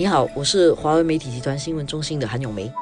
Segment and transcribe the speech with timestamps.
[0.00, 2.72] 你好，我是华为媒体集团新闻中心的韩咏梅。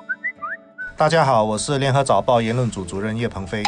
[0.99, 3.63] 大家好，我是联合早报言论组主任叶鹏飞。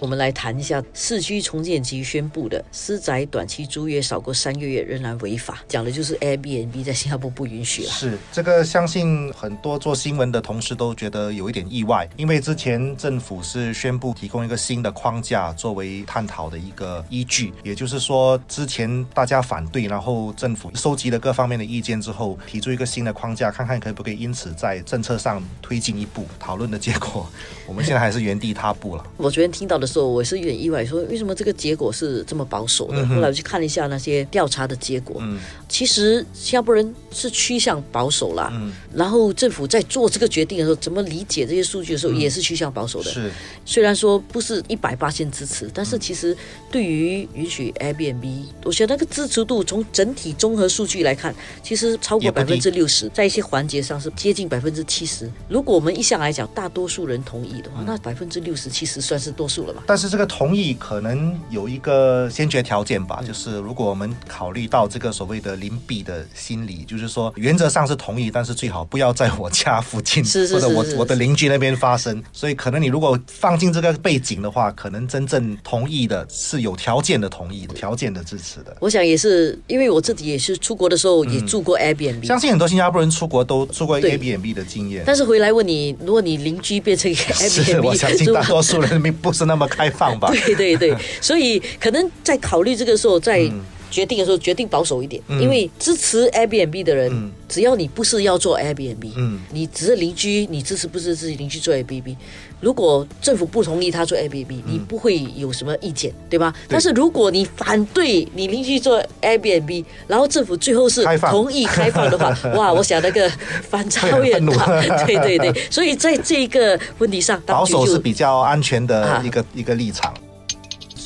[0.00, 7.90] 我们来谈一下市区重建局宣布的私宅短期租约少过三个月仍然违法，讲的就是 Airbnb 在新加坡不允许了。
[7.90, 26.24] 是这个，相信很多做新闻的同事都觉得有一点意外，因为之前政府是宣布提供一个新的框架作为探讨的一个依据，也就是说之前大家反对，然后政府收集了各方面的意见之后，提出一个新的框架，看看可不可以因此在政策上推进一步。
[26.38, 27.28] 讨论的结果，
[27.66, 29.04] 我们现在还是原地踏步了。
[29.16, 29.87] 我昨天听到的。
[29.88, 33.04] 时候我是有点意外，说为什么这个结果是这么保守的？
[33.06, 35.22] 后来我去看了一下那些调查的结果，
[35.68, 38.52] 其实新加坡人是趋向保守啦。
[38.94, 43.10] 然后政府在做这个决定的时候，怎么理解这些数据的时候，也是趋向保守的。
[43.10, 43.30] 是，
[43.64, 46.36] 虽然说不是一百八千支持，但是其实
[46.70, 55.30] 对于允许 Airbnb，我觉得那个支持度从整体综合数据来看，其实超过百分之六十，在一些环节上是接近百分之七十。
[55.48, 59.82] 如果我们一向来讲，大多数人同意的话，那百分之六十七十算是多数了吧？
[59.86, 72.22] 但是这个同意可能有一个先决条件吧，就是如果我们考虑到这个所谓的邻避的心理，就是说原则上是同意，但是最好不要在我家附近或者我我的邻居那边发生。
[72.32, 78.76] 所以可能你如果放进这个背景的话，可能真正同意的是有条件的同意，条件的支持的。
[78.80, 85.04] 我想也是，因为我自己也是出国的时候也住过 Airbnb，相信很多新加坡人出国都住过 Airbnb 的经验。
[85.06, 90.30] 但是回来问你，如果你邻居变成 Airbnb，我相信大多数人民不是那么开放吧。
[90.46, 93.50] 对对对，所以可能在考虑这个时候，在
[93.90, 102.16] 决定的时候决定保守一点，因为支持 Airbnb 的人，只要你不是要做 Airbnb，嗯，你只是邻居，你支持不支持自己邻居做 Airbnb？
[102.60, 106.52] 如果政府不同意他做 Airbnb，你不会有什么意见，对吧？
[106.68, 113.30] 但是如果你反对你邻居做 Airbnb，然后政府最后是同意开放的话， 哇，我想那个
[113.68, 114.66] 反差会很大。
[115.06, 120.12] 对对对，所以在这个问题上，保守是比较安全的一个一个立场。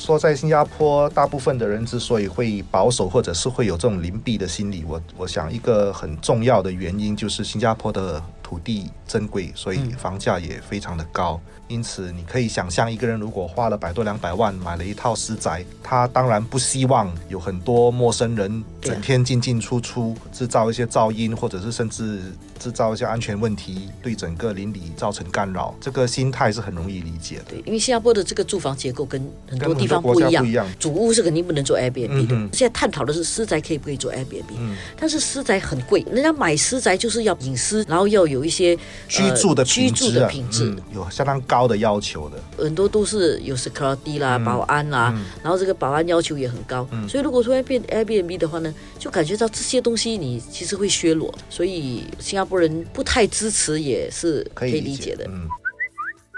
[0.04, 8.20] 说在新加坡，大部分的人之所以会保守，或者是会有这种邻避的心理，我我想一个很重要的原因就是新加坡的
[8.52, 11.40] 土地珍贵，所以房价也非常的高。
[11.68, 22.20] 因此，你可以想象，一个人如果花了百多两百万买了一套私宅，他当然不希望有很多陌生人整天进进出出，制造一些噪音，或者是甚至
[22.58, 25.74] 制造一些安全问题，对整个邻里造成干扰。
[25.80, 27.44] 这个心态是很容易理解的。
[27.48, 32.36] 对，因为新加坡的这个住房结构跟很多地方不一样，一样主屋是肯定不能做 Airbnb 的。
[32.52, 38.76] 现在探讨的是私宅可以不可以做 Airbnb，但是私宅很贵，人家买私宅就是要隐私，然后要有一些
[39.08, 41.62] 居住的居住的品质，有相当高。
[41.62, 55.25] 高的要求的很多都是有 security 啦、保安啦，然后这个保安要求也很高，所以如果突然变 Airbnb 的话呢，就感觉到这些东西你其实会削弱，所以新加坡人不太支持也是可以理解的。
[55.28, 55.47] 嗯，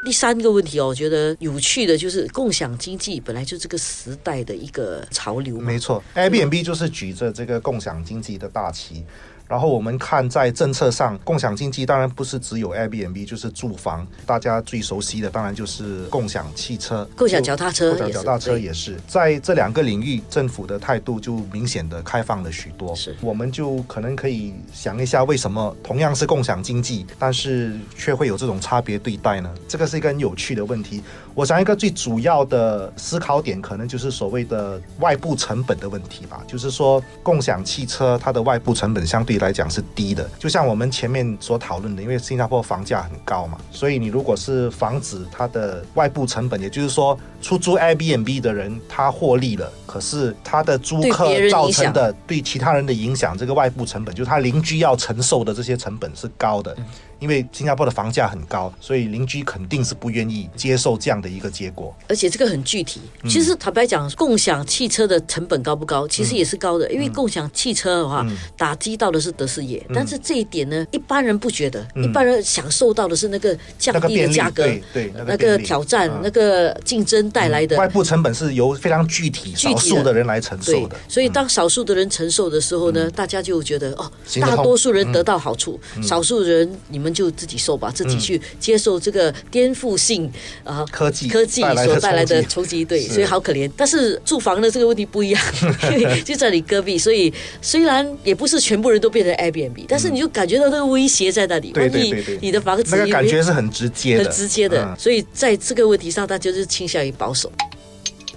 [0.04, 9.02] 第三个问题哦，我觉得有趣的就是共享经济本来就这个时代的一个潮流，没错，Airbnb 就是举着这个共享经济的大旗。
[9.46, 14.06] 然后我们看，在政策上，共享经济当然不是只有 Airbnb，就是住房。
[14.24, 18.96] 大家最熟悉的当然就是共享汽车、共享脚踏车、共享脚踏车也是。
[19.06, 22.94] 在这两个领域，政府的态度就明显的开放了许多。
[22.96, 29.54] 是，我们就可能可以想一下，为什么同样是共享经济，但是却会有这种差别对待呢？
[29.68, 31.02] 这个是一个很有趣的问题。
[31.34, 36.42] 我想一个最主要的思考点，可能就是所谓的外部成本的问题吧。
[36.46, 39.34] 就是说，共享汽车它的外部成本相对。
[39.34, 56.76] 来讲是低的，就像我们前面所讨论的，因为新加坡房价很高嘛，所以你如果是房子它的外部成本，也就是说出租 Airbnb 的人他获利了，可是他的租客造成的对其他人的影响，这个外部成本就是他邻居要承受的这些成本是高的。
[57.20, 61.94] 因为新加坡的房价很高，所以邻居肯定是不愿意接受这样的一个结果。
[62.06, 66.06] 而且这个很具体，其实坦白讲，共享汽车的成本高不高？
[66.06, 66.92] 其实也是高的。
[66.92, 68.26] 因为共享汽车的话，
[68.58, 71.86] 打击到的是德士业，但是这一点呢，一般人不觉得。
[71.94, 80.96] 一般人享受到的是那个降低的价格，对对那个挑战、那个竞争带来的外部成本是由非常具体、少数的人来承受的。
[81.08, 84.10] 所以当少数的人承受的时候呢，大家就觉得哦，
[84.42, 87.14] 大多数人得到好处，少数人你们。
[87.14, 90.28] 就自己受吧，自己去接受这个颠覆性
[90.64, 93.70] 啊科技科技所带来的冲击，对，所以好可怜。
[93.76, 95.40] 但是住房的这个问题不一样，
[96.26, 97.32] 就在你隔壁，所以
[97.62, 101.70] 虽然也不是全部人都变成 Airbnb，但是你就感觉到那个威胁在那里。
[101.70, 104.92] 对对对，你的房子那个感觉是很直接的，很直接的。
[104.98, 107.48] 所以在这个问题上，大家就是倾向于保守。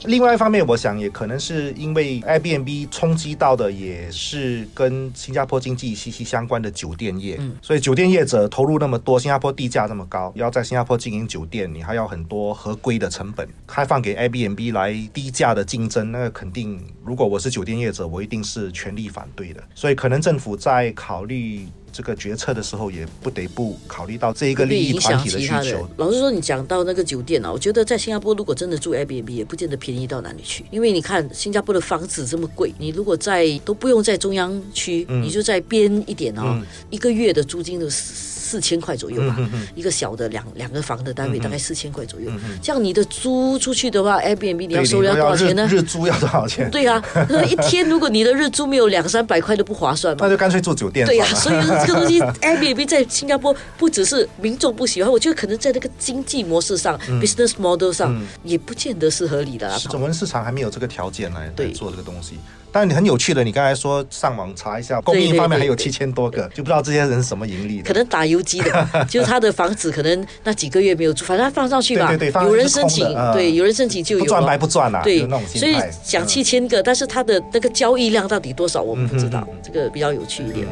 [0.05, 19.63] 另外一方面，我想也可能是因为 Airbnb 冲击到的也是跟新加坡经济息息相关的酒店业，嗯所以酒店业者投入那么多，新加坡地价那么高，要在新加坡经营酒店，你还要很多合规的成本，开放给 Airbnb 来低价的竞争，那个肯定，如果我是酒店业者，我一定是全力反对的。
[19.75, 21.67] 所以可能政府在考虑。
[21.97, 25.89] 这个决策的时候，也不得不考虑到这一个利益团体的需求。
[25.97, 30.63] 老实说，你讲到那个酒店啊，我觉得在新加坡，如果真的住 Airbnb，也不见得便宜到哪里去。
[30.69, 36.61] 因为你看，新加坡的房子这么贵，你如果在都不用在中央区，你就在边一点哦，
[36.91, 38.36] 一个月的租金都是。
[38.47, 39.35] 四千块左右吧，
[39.75, 42.31] 一个小的两两个房的单位大概四千块左右。
[42.61, 45.67] 这样你的租出去的话，Airbnb 你要收要多少钱呢？
[45.69, 46.69] 日租要多少钱？
[46.71, 47.03] 对啊，
[47.49, 50.19] 一天 如果你的日租没有两三百块都不划算嘛。
[50.21, 51.05] 那就干脆住酒店。
[51.05, 51.55] 对呀，所以
[51.85, 59.77] 这个东西 Airbnb 在新加坡不只是民众不喜欢，我觉得可能在那个经济模式上，business model 上也不见得是合理的。
[59.91, 62.37] 我们市场还没有这个条件来做这个东西。
[62.77, 67.87] 但你很有趣的，你刚才说上网查一下，供应方面还有七千多个，就不知道这些人是什么盈利的。
[67.87, 72.09] 可能打游击的，就是他的房子可能那几个月没有住，反正放上去吧。
[72.09, 74.23] 对对对，有人申请，对，有人申请就有。
[74.23, 75.01] 不赚白不赚啊。
[75.01, 80.67] 对，所以讲七千个，但是他的那个交易量到底多少，我们不知道，这个比较有趣一点。